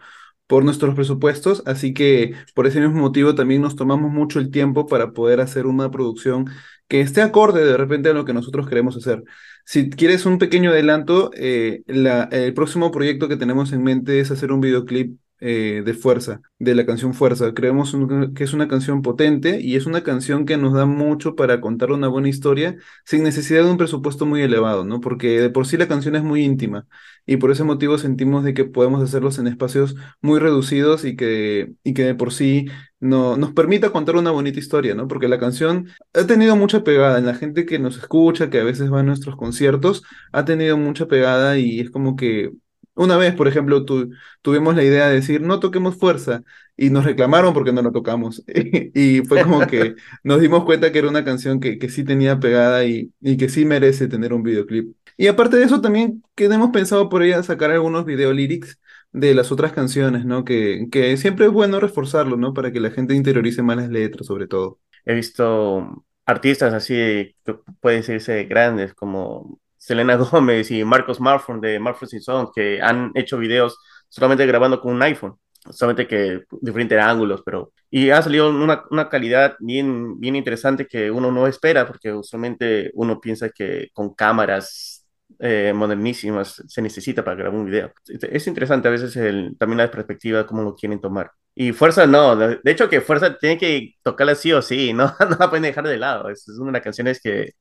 por 0.47 0.63
nuestros 0.63 0.95
presupuestos, 0.95 1.63
así 1.65 1.95
que 1.95 2.35
por 2.55 2.67
ese 2.67 2.83
mismo 2.83 3.01
motivo 3.01 3.35
también 3.35 3.63
nos 3.63 3.77
tomamos 3.77 4.13
mucho 4.13 4.41
el 4.41 4.51
tiempo 4.51 4.85
para 4.85 5.13
poder 5.13 5.41
hacer 5.41 5.65
una 5.65 5.91
producción 5.91 6.45
que 6.87 7.01
esté 7.01 7.23
acorde 7.23 7.65
de 7.65 7.79
repente 7.79 8.11
a 8.11 8.13
lo 8.13 8.27
que 8.27 8.35
nosotros 8.35 8.69
queremos 8.69 8.95
hacer. 8.95 9.25
Si 9.65 9.89
quieres 9.89 10.27
un 10.27 10.37
pequeño 10.37 10.69
adelanto, 10.69 11.31
el 11.33 12.53
próximo 12.55 12.91
proyecto 12.91 13.27
que 13.27 13.39
tenemos 13.39 13.73
en 13.73 13.83
mente 13.83 14.21
es 14.21 14.31
hacer 14.31 14.53
un 14.53 14.61
videoclip 14.61 15.19
eh, 15.47 15.83
de 15.85 15.93
Fuerza, 15.93 16.41
de 16.59 16.75
la 16.75 16.87
canción 16.87 17.13
Fuerza. 17.13 17.53
Creemos 17.53 17.95
que 18.35 18.45
es 18.45 18.55
una 18.55 18.67
canción 18.67 19.03
potente 19.03 19.61
y 19.61 19.77
es 19.77 19.85
una 19.85 20.03
canción 20.03 20.47
que 20.47 20.57
nos 20.57 20.73
da 20.73 20.87
mucho 20.87 21.37
para 21.37 21.61
contar 21.61 21.93
una 21.93 22.09
buena 22.09 22.31
historia 22.31 22.77
sin 23.05 23.23
necesidad 23.23 23.63
de 23.63 23.71
un 23.71 23.77
presupuesto 23.77 24.25
muy 24.25 24.41
elevado, 24.41 24.85
¿no? 24.87 25.01
Porque 25.01 25.41
de 25.43 25.51
por 25.51 25.67
sí 25.67 25.77
la 25.77 25.87
canción 25.87 26.17
es 26.17 26.23
muy 26.23 26.43
íntima 26.45 26.87
y 27.27 27.37
por 27.37 27.51
ese 27.51 27.63
motivo 27.63 27.99
sentimos 27.99 28.43
de 28.43 28.55
que 28.55 28.65
podemos 28.65 29.03
hacerlos 29.03 29.39
en 29.39 29.47
espacios 29.47 29.97
muy 30.23 30.41
reducidos 30.41 31.05
y 31.05 31.15
que, 31.15 31.75
y 31.85 31.93
que 31.93 32.05
de 32.05 32.15
por 32.15 32.33
sí 32.33 32.67
no, 33.01 33.37
nos 33.37 33.53
permita 33.53 33.91
contar 33.93 34.17
una 34.17 34.31
bonita 34.31 34.59
historia, 34.59 34.95
¿no? 34.95 35.09
Porque 35.09 35.29
la 35.29 35.39
canción 35.39 35.89
ha 36.15 36.27
tenido 36.27 36.57
mucha 36.57 36.85
pegada 36.85 37.19
en 37.19 37.27
la 37.27 37.35
gente 37.35 37.67
que 37.67 37.79
nos 37.79 37.99
escucha, 37.99 38.49
que 38.49 38.61
a 38.61 38.65
veces 38.65 38.91
va 38.91 39.01
a 39.01 39.03
nuestros 39.03 39.37
conciertos, 39.37 40.03
ha 40.33 40.47
tenido 40.47 40.79
mucha 40.79 41.07
pegada 41.07 41.59
y 41.59 41.81
es 41.81 41.91
como 41.91 42.17
que 42.17 42.53
una 42.95 43.17
vez, 43.17 43.35
por 43.35 43.49
ejemplo, 43.49 43.85
tuvimos 44.43 44.75
la 44.77 44.85
idea 44.85 45.09
de 45.09 45.15
decir, 45.15 45.41
no 45.41 45.61
toquemos 45.61 45.97
fuerza, 45.97 46.43
y 46.77 46.91
nos 46.91 47.05
reclamaron 47.05 47.55
porque 47.55 47.73
no 47.73 47.83
lo 47.83 47.93
tocamos. 47.93 48.43
y 48.95 49.21
fue 49.23 49.43
como 49.43 49.67
que 49.67 49.95
nos 50.25 50.41
dimos 50.41 50.65
cuenta 50.65 50.93
que 50.93 50.99
era 50.99 51.09
una 51.09 51.25
canción 51.25 51.61
que, 51.61 51.79
que 51.79 51.89
sí 51.89 52.05
tenía 52.05 52.41
pegada 52.41 52.85
y, 52.85 53.13
y, 53.21 53.37
que 53.37 53.49
sí 53.49 53.65
merece 53.65 54.09
tener 54.09 54.33
un 54.33 54.43
videoclip. 54.43 54.95
Y 55.17 55.29
aparte 55.29 55.57
de 55.57 55.65
eso, 55.65 55.81
también 55.81 56.23
que 56.35 56.47
hemos 56.47 56.71
pensado 56.71 57.09
por 57.09 57.23
ella 57.23 57.43
sacar 57.43 57.71
algunos 57.71 58.05
video 58.05 58.33
lyrics 58.33 58.81
de 59.13 59.35
las 59.35 59.53
otras 59.53 59.73
canciones, 59.73 60.25
¿no? 60.25 60.45
Que, 60.45 60.89
que 60.91 61.17
siempre 61.17 61.47
es 61.47 61.53
bueno 61.53 61.79
reforzarlo, 61.79 62.37
¿no? 62.37 62.53
Para 62.53 62.73
que 62.73 62.81
la 62.81 62.91
gente 62.91 63.15
interiorice 63.15 63.63
más 63.63 63.77
las 63.77 63.91
letras, 63.91 64.27
sobre 64.27 64.49
todo. 64.49 64.81
He 65.05 65.15
visto 65.15 66.05
artistas 66.27 66.75
así, 66.75 67.37
puede 67.81 67.97
decirse 67.97 68.45
grandes, 68.45 68.95
como 68.95 69.61
Selena 69.85 70.17
Gómez 70.31 70.71
y 70.71 70.83
Marcos 70.85 71.21
Marfon 71.21 71.61
de 71.61 71.79
Marfon 71.79 72.09
Song, 72.09 72.49
que 72.55 72.81
han 72.81 73.11
hecho 73.14 73.37
videos 73.38 73.79
solamente 74.09 74.47
grabando 74.47 74.81
con 74.81 74.95
un 74.95 75.03
iPhone, 75.03 75.37
solamente 75.71 76.07
que 76.07 76.45
diferentes 76.61 76.99
ángulos, 76.99 77.43
pero... 77.45 77.73
Y 77.91 78.11
ha 78.11 78.23
salido 78.23 78.50
una, 78.50 78.85
una 78.91 79.09
calidad 79.09 79.57
bien, 79.61 80.19
bien 80.19 80.37
interesante 80.37 80.87
que 80.87 81.11
uno 81.11 81.31
no 81.31 81.47
espera, 81.47 81.87
porque 81.87 82.12
usualmente 82.12 82.91
uno 82.95 83.21
piensa 83.21 83.50
que 83.50 83.91
con 83.93 84.14
cámaras 84.14 85.07
eh, 85.38 85.73
modernísimas 85.75 86.62
se 86.67 86.83
necesita 86.83 87.23
para 87.25 87.37
grabar 87.37 87.59
un 87.59 87.67
video. 87.67 87.93
Es 88.07 88.47
interesante 88.47 88.88
a 88.88 88.91
veces 88.91 89.14
el, 89.17 89.57
también 89.59 89.79
la 89.79 89.91
perspectiva, 89.91 90.47
cómo 90.47 90.62
lo 90.62 90.75
quieren 90.75 91.00
tomar. 91.00 91.31
Y 91.55 91.73
Fuerza 91.73 92.07
no, 92.07 92.37
de 92.37 92.59
hecho 92.65 92.89
que 92.89 93.01
Fuerza 93.01 93.39
tiene 93.39 93.59
que 93.59 93.95
tocarla 94.03 94.35
sí 94.35 94.53
o 94.53 94.61
sí, 94.63 94.93
no, 94.93 95.07
no 95.21 95.37
la 95.39 95.49
pueden 95.51 95.63
dejar 95.63 95.87
de 95.87 95.99
lado. 95.99 96.29
Es, 96.29 96.49
una 96.59 96.67
de 96.67 96.73
las 96.73 96.83
canciones 96.83 97.21
que, 97.23 97.53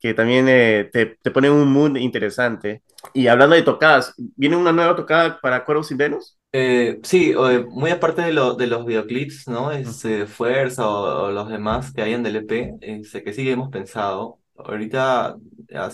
que 0.00 0.14
también 0.14 0.48
eh, 0.48 0.88
te, 0.92 1.18
te 1.22 1.30
pone 1.30 1.50
un 1.50 1.72
mood 1.72 1.96
interesante. 1.96 2.82
Y 3.12 3.26
hablando 3.26 3.56
de 3.56 3.62
tocadas, 3.62 4.14
¿viene 4.36 4.56
una 4.56 4.72
nueva 4.72 4.96
tocada 4.96 5.40
para 5.40 5.64
Cuervos 5.64 5.88
sin 5.88 5.98
Venus? 5.98 6.38
Eh, 6.52 6.98
sí, 7.04 7.32
eh, 7.32 7.64
muy 7.68 7.90
aparte 7.90 8.22
de, 8.22 8.32
lo, 8.32 8.54
de 8.54 8.66
los 8.66 8.84
videoclips, 8.84 9.46
¿no? 9.46 9.70
Es, 9.70 10.04
eh, 10.04 10.26
Fuerza 10.26 10.88
o, 10.88 11.30
los 11.30 11.48
demás 11.48 11.92
que 11.92 12.02
hay 12.02 12.12
en 12.12 12.24
DLP, 12.24 13.04
sé 13.04 13.22
que 13.22 13.32
sí 13.32 13.48
hemos 13.48 13.68
pensado. 13.70 14.40
Ahorita, 14.56 15.36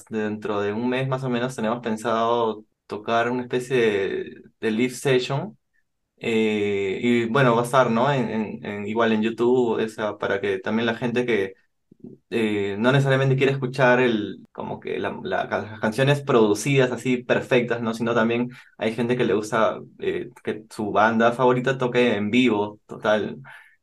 dentro 0.08 0.60
de 0.60 0.72
un 0.72 0.88
mes 0.88 1.08
más 1.08 1.22
o 1.24 1.28
menos, 1.30 1.54
tenemos 1.54 1.80
pensado 1.80 2.64
tocar 2.86 3.30
una 3.30 3.42
especie 3.42 3.76
de, 3.76 4.42
de 4.60 4.70
live 4.70 4.94
session. 4.94 5.56
Y 6.18 7.26
bueno, 7.26 7.54
va 7.54 7.62
a 7.62 7.64
estar, 7.64 7.90
¿no? 7.90 8.12
En, 8.12 8.64
en, 8.64 8.86
igual 8.86 9.12
en 9.12 9.22
YouTube, 9.22 9.80
esa, 9.80 10.18
para 10.18 10.40
que 10.40 10.58
también 10.58 10.86
la 10.86 10.94
gente 10.96 11.26
que 11.26 11.54
eh, 12.30 12.76
no 12.78 12.92
necesariamente 12.92 13.36
quiere 13.36 13.52
escuchar 13.52 14.00
el, 14.00 14.40
como 14.52 14.80
que 14.80 14.98
la, 14.98 15.18
las 15.22 15.80
canciones 15.80 16.22
producidas 16.22 16.92
así 16.92 17.18
perfectas, 17.18 17.82
¿no? 17.82 17.94
Sino 17.94 18.14
también 18.14 18.50
hay 18.78 18.94
gente 18.94 19.16
que 19.16 19.24
le 19.24 19.34
gusta 19.34 19.80
eh, 19.98 20.30
que 20.44 20.64
su 20.70 20.92
banda 20.92 21.32
favorita 21.32 21.78
toque 21.78 22.16
en 22.16 22.30
vivo, 22.30 22.80
total. 22.86 23.38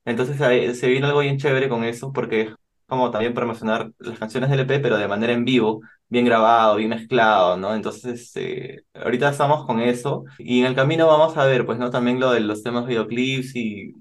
Entonces 0.05 0.37
se 0.79 0.87
viene 0.89 1.07
algo 1.07 1.19
bien 1.21 1.37
chévere 1.37 1.69
con 1.69 1.83
eso 1.83 2.11
porque 2.13 2.53
como 2.87 3.11
también 3.11 3.33
promocionar 3.33 3.91
las 3.99 4.19
canciones 4.19 4.49
del 4.49 4.61
EP, 4.61 4.79
pero 4.79 4.97
de 4.97 5.07
manera 5.07 5.33
en 5.33 5.45
vivo, 5.45 5.81
bien 6.07 6.25
grabado, 6.25 6.75
bien 6.75 6.89
mezclado, 6.89 7.57
¿no? 7.57 7.73
Entonces, 7.75 8.31
eh, 8.35 8.83
ahorita 8.93 9.29
estamos 9.29 9.65
con 9.65 9.79
eso 9.79 10.25
y 10.37 10.59
en 10.61 10.67
el 10.67 10.75
camino 10.75 11.07
vamos 11.07 11.37
a 11.37 11.45
ver, 11.45 11.65
pues, 11.65 11.79
¿no? 11.79 11.89
También 11.89 12.19
lo 12.19 12.31
de 12.31 12.41
los 12.41 12.63
temas 12.63 12.85
videoclips 12.85 13.55
y 13.55 13.93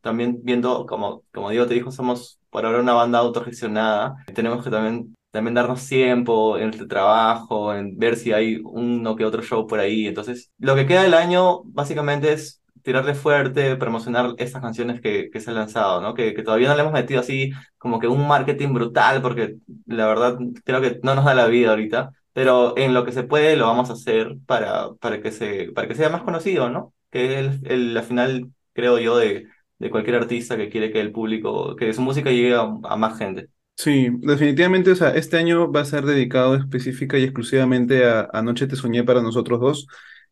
también 0.00 0.40
viendo, 0.42 0.86
como, 0.86 1.22
como 1.32 1.50
digo, 1.50 1.66
te 1.66 1.74
dijo, 1.74 1.90
somos 1.90 2.38
por 2.50 2.66
ahora 2.66 2.80
una 2.80 2.92
banda 2.92 3.18
autogestionada. 3.20 4.16
Tenemos 4.34 4.64
que 4.64 4.70
también, 4.70 5.14
también 5.30 5.54
darnos 5.54 5.86
tiempo 5.86 6.58
en 6.58 6.74
el 6.74 6.88
trabajo, 6.88 7.74
en 7.74 7.96
ver 7.98 8.16
si 8.16 8.32
hay 8.32 8.60
uno 8.64 9.16
que 9.16 9.24
otro 9.24 9.42
show 9.42 9.66
por 9.66 9.80
ahí. 9.80 10.06
Entonces, 10.06 10.50
lo 10.58 10.74
que 10.74 10.86
queda 10.86 11.02
del 11.02 11.14
año 11.14 11.62
básicamente 11.64 12.32
es 12.32 12.59
tirarle 12.82 13.14
fuerte, 13.14 13.76
promocionar 13.76 14.34
estas 14.38 14.62
canciones 14.62 15.00
que, 15.00 15.30
que 15.30 15.40
se 15.40 15.50
han 15.50 15.56
lanzado, 15.56 16.00
¿no? 16.00 16.14
Que, 16.14 16.34
que 16.34 16.42
todavía 16.42 16.68
no 16.68 16.74
le 16.74 16.80
hemos 16.82 16.92
metido 16.92 17.20
así 17.20 17.52
como 17.78 17.98
que 17.98 18.08
un 18.08 18.26
marketing 18.26 18.72
brutal, 18.74 19.22
porque 19.22 19.56
la 19.86 20.06
verdad 20.06 20.38
creo 20.64 20.80
que 20.80 21.00
no 21.02 21.14
nos 21.14 21.24
da 21.24 21.34
la 21.34 21.46
vida 21.46 21.70
ahorita, 21.70 22.12
pero 22.32 22.76
en 22.76 22.94
lo 22.94 23.04
que 23.04 23.12
se 23.12 23.22
puede 23.22 23.56
lo 23.56 23.66
vamos 23.66 23.90
a 23.90 23.94
hacer 23.94 24.36
para, 24.46 24.92
para, 24.94 25.20
que, 25.20 25.32
se, 25.32 25.72
para 25.72 25.88
que 25.88 25.94
sea 25.94 26.08
más 26.08 26.22
conocido, 26.22 26.70
¿no? 26.70 26.94
Que 27.10 27.40
es 27.40 27.60
el, 27.64 27.94
la 27.94 28.02
final, 28.02 28.50
creo 28.72 28.98
yo, 28.98 29.16
de, 29.16 29.46
de 29.78 29.90
cualquier 29.90 30.16
artista 30.16 30.56
que 30.56 30.68
quiere 30.68 30.92
que 30.92 31.00
el 31.00 31.10
público, 31.10 31.74
que 31.74 31.92
su 31.92 32.02
música 32.02 32.30
llegue 32.30 32.54
a, 32.54 32.66
más 32.96 33.18
gente. 33.18 33.48
Sí, 33.76 34.08
definitivamente, 34.20 34.90
o 34.90 34.96
sea, 34.96 35.10
este 35.10 35.38
año 35.38 35.72
va 35.72 35.80
a 35.80 35.84
ser 35.86 36.04
dedicado 36.04 36.54
específica 36.54 37.18
y 37.18 37.24
exclusivamente 37.24 38.04
a 38.04 38.28
Anoche 38.32 38.66
te 38.66 38.76
soñé 38.76 39.04
para 39.04 39.22
nosotros 39.22 39.58
dos. 39.58 39.86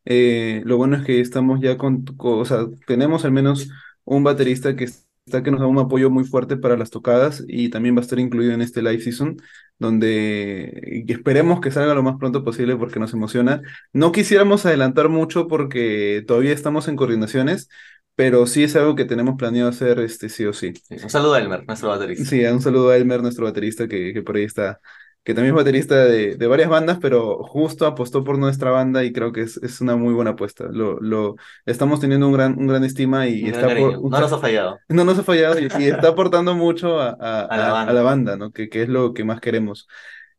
Eh, 0.05 0.63
lo 0.65 0.77
bueno 0.77 0.97
es 0.97 1.05
que 1.05 1.21
estamos 1.21 1.61
ya 1.61 1.77
con, 1.77 2.05
o 2.19 2.45
sea, 2.45 2.67
tenemos 2.87 3.25
al 3.25 3.33
menos 3.33 3.69
un 4.05 4.25
baterista 4.25 4.75
que 4.77 4.85
está 4.85 5.43
que 5.43 5.51
nos 5.51 5.61
da 5.61 5.67
un 5.67 5.79
apoyo 5.79 6.11
muy 6.11 6.25
fuerte 6.25 6.57
para 6.57 6.77
las 6.77 6.91
tocadas 6.91 7.45
y 7.47 7.69
también 7.69 7.95
va 7.95 8.01
a 8.01 8.03
estar 8.03 8.19
incluido 8.19 8.53
en 8.53 8.63
este 8.63 8.83
live 8.83 9.01
season, 9.01 9.37
donde 9.79 11.05
esperemos 11.07 11.61
que 11.61 11.71
salga 11.71 11.95
lo 11.95 12.03
más 12.03 12.17
pronto 12.19 12.45
posible 12.45 12.77
porque 12.77 12.99
nos 12.99 13.13
emociona. 13.13 13.61
No 13.93 14.13
quisiéramos 14.13 14.65
adelantar 14.65 15.09
mucho 15.11 15.47
porque 15.47 16.25
todavía 16.27 16.53
estamos 16.53 16.89
en 16.89 16.97
coordinaciones, 16.97 17.69
pero 18.15 18.47
sí 18.47 18.65
es 18.65 18.75
algo 18.75 18.95
que 18.95 19.05
tenemos 19.05 19.37
planeado 19.37 19.69
hacer 19.69 20.01
este 20.01 20.29
sí 20.29 20.45
o 20.47 20.53
sí. 20.53 20.73
un 20.91 21.11
saludo 21.11 21.35
a 21.35 21.39
Elmer, 21.41 21.65
nuestro 21.67 21.91
baterista. 21.91 22.25
Sí, 22.25 22.43
un 22.45 22.63
saludo 22.63 22.91
a 22.91 22.97
Elmer, 22.97 23.23
nuestro 23.23 23.45
baterista, 23.45 23.87
que, 23.87 24.13
que 24.13 24.23
por 24.23 24.37
ahí 24.37 24.45
está, 24.45 24.81
que 25.29 25.35
también 25.35 25.55
es 25.55 25.59
baterista 25.59 26.07
de, 26.07 26.37
de, 26.37 26.47
varias 26.47 26.71
bandas, 26.71 26.97
pero 27.03 27.45
justo 27.45 27.85
apostó 27.85 28.25
por 28.25 28.39
nuestra 28.39 28.71
banda 28.71 29.05
y 29.05 29.13
creo 29.13 29.31
que 29.31 29.43
es, 29.43 29.59
es 29.59 29.83
una 29.83 29.95
muy 29.95 30.15
buena 30.15 30.31
apuesta. 30.31 30.65
Lo, 30.73 30.99
lo, 31.01 31.37
estamos 31.67 32.01
teniendo 32.01 32.27
un 32.29 32.33
gran, 32.33 32.59
un 32.59 32.67
gran 32.67 32.83
estima 32.83 33.27
y 33.27 33.45
está 33.45 33.77
por, 33.77 34.01
no 34.11 34.21
nos 34.21 34.33
ha 34.33 34.39
fallado. 34.39 34.79
No 34.89 35.05
nos 35.05 35.19
ha 35.19 35.23
fallado 35.23 35.61
y, 35.61 35.67
está 35.67 36.09
aportando 36.09 36.55
mucho 36.55 36.99
a, 36.99 37.11
a, 37.11 37.43
a, 37.43 37.57
la 37.59 37.73
banda, 37.73 37.91
a 37.91 37.95
la 37.95 38.03
banda 38.03 38.37
¿no? 38.39 38.53
Que, 38.53 38.71
que, 38.71 38.85
es 38.85 38.89
lo 38.89 39.13
que 39.13 39.25
más 39.25 39.39
queremos. 39.43 39.87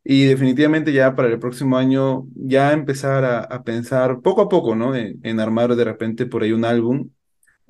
Y 0.02 0.24
definitivamente 0.24 0.92
ya 0.92 1.14
para 1.14 1.28
el 1.28 1.38
próximo 1.38 1.78
año 1.78 2.24
ya 2.34 2.72
empezar 2.72 3.24
a, 3.24 3.62
pensar 3.62 4.22
poco 4.22 4.40
a 4.42 4.48
poco, 4.48 4.74
¿no? 4.74 4.96
En, 4.96 5.20
en 5.22 5.38
armar 5.38 5.76
de 5.76 5.84
repente 5.84 6.26
por 6.26 6.42
ahí 6.42 6.50
un 6.50 6.64
álbum 6.64 7.10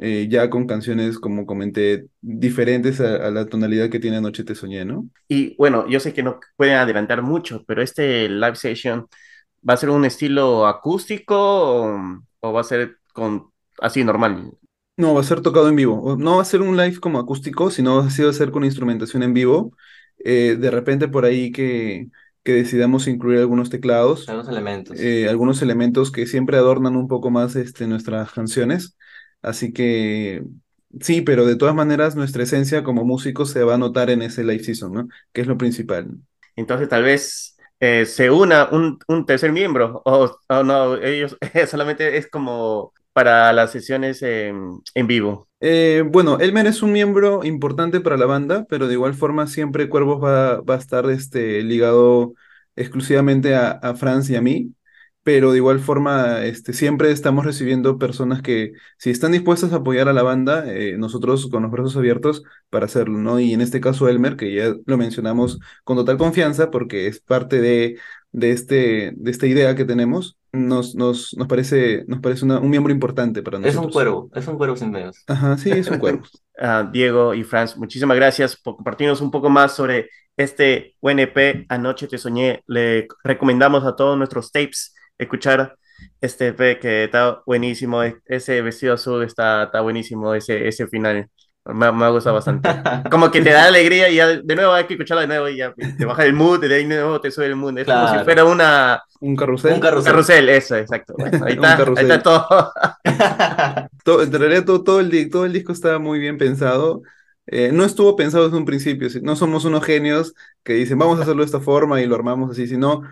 eh, 0.03 0.29
ya 0.31 0.49
con 0.49 0.67
canciones, 0.67 1.19
como 1.19 1.45
comenté, 1.45 2.07
diferentes 2.23 3.03
a, 3.03 3.31
la 3.31 3.45
tonalidad 3.45 3.91
que 3.91 4.01
tiene 4.01 4.17
Anoche 4.17 4.45
Te 4.45 4.55
Soñé, 4.55 4.87
¿no? 4.87 5.07
Y 5.29 5.55
bueno, 5.57 5.87
yo 5.89 6.01
sé 6.01 6.15
que 6.15 6.23
no 6.23 6.41
pueden 6.57 6.77
adelantar 6.77 7.21
mucho, 7.21 7.65
pero 7.67 7.83
este 7.83 8.27
live 8.31 8.57
session 8.57 9.07
va 9.69 9.75
a 9.75 9.77
ser 9.77 9.91
un 9.91 10.07
estilo 10.07 10.67
acústico 10.67 11.37
o, 12.41 12.53
va 12.53 12.61
a 12.63 12.65
ser 12.65 12.97
con 13.13 13.51
así 13.79 14.03
normal. 14.03 14.51
No, 14.97 15.13
va 15.13 15.21
a 15.21 15.25
ser 15.25 15.43
tocado 15.43 15.69
en 15.69 15.77
vivo. 15.77 16.17
No 16.19 16.37
va 16.37 16.43
a 16.43 16.47
ser 16.47 16.63
un 16.63 16.79
live 16.79 16.99
como 16.99 17.19
acústico, 17.19 17.71
sino 17.71 17.99
va 17.99 18.07
a 18.07 18.33
ser 18.33 18.51
con 18.51 18.65
instrumentación 18.65 19.23
en 19.23 19.35
vivo. 19.35 19.77
Eh, 20.25 20.57
de 20.59 20.71
repente 20.71 21.09
por 21.09 21.27
ahí 21.27 21.53
que, 21.53 22.09
que 22.43 22.53
decidamos 22.53 23.07
incluir 23.07 23.41
algunos 23.41 23.69
teclados. 23.69 24.27
Algunos 24.31 24.49
elementos. 24.49 24.99
Eh, 24.99 25.29
algunos 25.29 25.61
elementos 25.61 26.11
que 26.11 26.27
siempre 26.27 26.57
adornan 26.57 26.97
un 26.97 27.07
poco 27.07 27.31
más 27.31 27.55
este, 27.55 27.87
nuestras 27.87 28.33
canciones. 28.33 28.97
Así 29.43 29.73
que 29.73 30.43
sí, 31.01 31.23
pero 31.23 31.47
de 31.47 31.57
todas 31.57 31.75
maneras 31.75 32.17
nuestra 32.17 32.43
esencia 32.43 32.83
como 32.83 33.05
músicos 33.05 33.51
se 33.51 33.65
va 33.65 33.75
a 33.75 33.79
notar 33.79 34.11
en 34.11 34.23
ese 34.23 34.45
live 34.45 34.65
season, 34.65 34.93
¿no? 34.93 35.09
Que 35.33 35.41
es 35.41 35.47
lo 35.47 35.59
principal. 35.59 36.09
Entonces 36.57 36.89
tal 36.89 37.05
vez 37.05 37.57
eh, 37.79 38.07
se 38.07 38.31
una 38.31 38.69
un, 38.71 39.27
tercer 39.27 39.53
miembro 39.53 40.03
o, 40.05 40.37
no, 40.63 40.97
ellos 40.97 41.37
solamente 41.69 42.17
es 42.17 42.29
como 42.29 42.93
para 43.13 43.53
las 43.53 43.73
sesiones 43.73 44.23
en 44.23 45.07
vivo. 45.07 45.49
Eh, 45.61 46.05
bueno, 46.07 46.39
Elmer 46.41 46.67
es 46.67 46.83
un 46.83 46.93
miembro 46.93 47.45
importante 47.45 48.01
para 48.01 48.17
la 48.17 48.27
banda, 48.27 48.67
pero 48.69 48.87
de 48.87 48.95
igual 48.95 49.15
forma 49.15 49.47
siempre 49.47 49.89
Cuervos 49.89 50.23
va, 50.23 50.61
va 50.61 50.75
a 50.77 50.79
estar 50.79 51.09
este, 51.11 51.63
ligado 51.63 52.35
exclusivamente 52.77 53.55
a, 53.55 53.73
a 53.73 53.95
Franz 53.95 54.31
y 54.31 54.37
a 54.37 54.41
mí 54.41 54.73
pero 55.23 55.53
de 55.53 55.59
igual 55.59 55.81
forma 55.81 56.45
este, 56.45 56.73
siempre 56.73 57.11
estamos 57.13 57.45
recibiendo 57.45 57.99
personas 57.99 58.43
que 58.43 58.73
si 58.99 59.11
están 59.11 59.33
dispuestas 59.33 59.73
a 59.73 59.77
apoyar 59.77 60.09
a 60.09 60.13
la 60.13 60.23
banda, 60.23 60.65
eh, 60.73 60.97
nosotros 60.99 61.49
con 61.51 61.63
los 61.63 61.71
brazos 61.71 61.97
abiertos 61.97 62.43
para 62.71 62.87
hacerlo, 62.87 63.19
¿no? 63.19 63.39
Y 63.39 63.53
en 63.53 63.61
este 63.61 63.81
caso 63.81 64.09
Elmer, 64.09 64.37
que 64.37 64.55
ya 64.55 64.75
lo 64.87 64.97
mencionamos 64.97 65.59
con 65.85 65.97
total 65.97 66.17
confianza 66.19 66.71
porque 66.71 67.07
es 67.07 67.21
parte 67.21 67.61
de, 67.61 67.99
de, 68.33 68.51
este, 68.51 69.13
de 69.15 69.31
esta 69.31 69.47
idea 69.47 69.75
que 69.75 69.85
tenemos, 69.85 70.39
nos, 70.53 70.95
nos, 70.95 71.35
nos 71.37 71.47
parece, 71.47 72.05
nos 72.09 72.21
parece 72.21 72.45
un 72.45 72.71
miembro 72.71 72.93
importante 72.93 73.43
para 73.43 73.59
nosotros. 73.59 73.83
Es 73.83 73.87
un 73.87 73.93
cuervo, 73.93 74.31
es 74.35 74.47
un 74.49 74.57
cuervo 74.57 74.77
sin 74.77 74.91
medios. 74.91 75.23
Ajá, 75.27 75.57
sí, 75.59 75.71
es 75.71 75.89
un 75.91 75.99
cuervo. 75.99 76.23
uh, 76.61 76.91
Diego 76.91 77.35
y 77.35 77.45
Franz, 77.45 77.77
muchísimas 77.77 78.17
gracias 78.17 78.57
por 78.57 78.77
compartirnos 78.77 79.21
un 79.21 79.31
poco 79.31 79.51
más 79.51 79.75
sobre 79.75 80.09
este 80.37 80.97
UNP 81.01 81.67
Anoche 81.69 82.09
Te 82.09 82.19
Soñé. 82.19 82.63
Le 82.67 83.07
recomendamos 83.23 83.85
a 83.85 83.95
todos 83.95 84.17
nuestros 84.17 84.51
tapes 84.51 84.95
escuchar 85.23 85.77
este 86.21 86.49
EP 86.49 86.79
que 86.81 87.05
está 87.05 87.43
buenísimo, 87.47 88.03
ese 88.27 88.63
vestido 88.63 88.95
azul 88.95 89.23
está, 89.25 89.65
está 89.65 89.81
buenísimo, 89.81 90.35
ese, 90.35 90.69
ese 90.69 90.87
final. 90.87 91.29
Me, 91.65 91.93
me 91.93 92.05
ha 92.05 92.09
gustado 92.09 92.35
bastante. 92.35 92.69
Como 93.11 93.31
que 93.31 93.43
te 93.43 93.51
da 93.51 93.67
alegría 93.67 94.09
y 94.09 94.17
ya 94.17 94.29
de 94.29 94.57
nuevo 94.57 94.73
hay 94.73 94.85
que 94.85 94.95
escucharlo 94.95 95.21
de 95.21 95.27
nuevo 95.27 95.49
y 95.49 95.59
ya 95.59 95.75
te 95.75 96.05
baja 96.05 96.25
el 96.25 96.33
mood, 96.33 96.61
de 96.61 96.75
ahí 96.75 96.87
de 96.87 96.97
nuevo 96.97 97.21
te 97.21 97.31
sube 97.31 97.47
el 97.47 97.57
mood. 97.57 97.79
Es 97.79 97.87
como 97.87 98.09
si 98.09 98.25
fuera 98.25 98.45
una... 98.45 99.03
Un 99.21 99.37
carrusel. 99.37 99.75
Un 99.75 99.81
carrusel, 99.81 100.49
eso, 100.49 100.77
exacto. 100.77 101.15
ahí, 101.19 101.53
está, 101.53 101.77
ahí 101.77 101.93
está 101.99 102.23
todo. 102.23 102.73
todo. 104.05 104.23
En 104.23 104.33
realidad 104.33 104.65
todo, 104.65 104.83
todo, 104.83 105.01
el, 105.01 105.31
todo 105.31 105.45
el 105.45 105.53
disco 105.53 105.73
está 105.73 105.99
muy 105.99 106.19
bien 106.19 106.39
pensado. 106.39 107.03
Eh, 107.47 107.71
no 107.73 107.85
estuvo 107.85 108.17
pensado 108.17 108.45
desde 108.45 108.57
un 108.57 108.65
principio, 108.65 109.09
no 109.23 109.35
somos 109.35 109.65
unos 109.65 109.85
genios 109.85 110.35
que 110.63 110.75
dicen 110.75 110.99
vamos 110.99 111.19
a 111.19 111.23
hacerlo 111.23 111.43
de 111.43 111.47
esta 111.47 111.59
forma 111.59 112.01
y 112.01 112.07
lo 112.07 112.15
armamos 112.15 112.53
así, 112.53 112.69
sino 112.69 113.03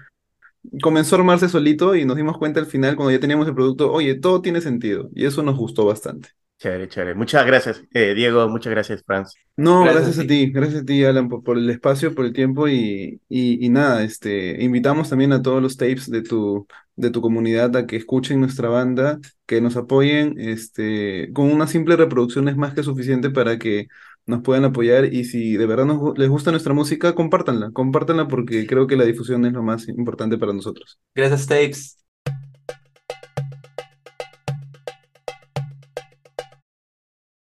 comenzó 0.83 1.17
a 1.17 1.19
armarse 1.21 1.49
solito 1.49 1.95
y 1.95 2.05
nos 2.05 2.17
dimos 2.17 2.39
cuenta 2.39 2.61
al 2.61 2.67
final, 2.67 2.97
cuando 2.97 3.13
ya 3.13 3.21
teníamos 3.21 3.47
el 3.49 3.55
producto, 3.55 3.93
oye, 3.93 4.15
todo 4.15 4.43
tiene 4.43 4.61
sentido. 4.61 5.11
Y 5.15 5.27
eso 5.27 5.43
nos 5.43 5.57
gustó 5.57 5.87
bastante. 5.87 6.31
Chévere, 6.59 6.89
chévere. 6.89 7.15
Muchas 7.15 7.47
gracias, 7.47 7.85
eh, 7.95 8.15
Diego. 8.15 8.49
Muchas 8.49 8.73
gracias, 8.73 9.05
Franz. 9.07 9.35
No, 9.57 9.85
gracias, 9.85 10.19
a 10.19 10.27
ti. 10.27 10.51
Gracias 10.51 10.83
a 10.83 10.85
ti, 10.85 11.05
Alan, 11.05 11.29
por, 11.29 11.57
el 11.57 11.71
espacio, 11.71 12.13
por 12.17 12.25
el 12.25 12.33
tiempo 12.33 12.67
y, 12.69 13.21
y, 13.29 13.69
nada, 13.69 14.03
este, 14.03 14.61
invitamos 14.65 15.09
también 15.09 15.33
a 15.33 15.41
todos 15.41 15.63
los 15.63 15.77
tapes 15.77 16.11
de 16.11 16.23
tu, 16.23 16.67
de 16.97 17.11
tu 17.11 17.21
comunidad 17.21 17.77
a 17.77 17.87
que 17.87 17.95
escuchen 17.95 18.41
nuestra 18.41 18.69
banda, 18.69 19.21
que 19.47 19.61
nos 19.61 19.77
apoyen. 19.77 20.35
Este, 20.37 21.31
con 21.33 21.49
una 21.53 21.69
simple 21.69 21.95
reproducción 21.95 22.49
es 22.49 22.57
más 22.57 22.75
que 22.75 22.83
suficiente 22.83 23.31
para 23.31 23.57
que 23.57 23.87
nos 24.29 24.43
pueden 24.43 24.65
apoyar 24.65 25.13
y 25.13 25.25
si 25.25 25.57
de 25.57 25.67
verdad 25.67 25.87
nos, 25.87 26.17
les 26.19 26.29
gusta 26.29 26.51
nuestra 26.51 26.75
música, 26.75 27.15
compártanla, 27.15 27.71
compártanla 27.73 28.29
porque 28.29 28.67
creo 28.67 28.87
que 28.87 28.97
la 28.97 29.05
difusión 29.05 29.45
es 29.47 29.53
lo 29.53 29.63
más 29.63 29.89
importante 29.89 30.39
para 30.39 30.53
nosotros. 30.53 31.01
Gracias, 31.15 31.47
Tapes. 31.47 32.08